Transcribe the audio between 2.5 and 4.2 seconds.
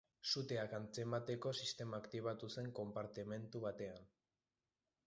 zen konpartimentu batean.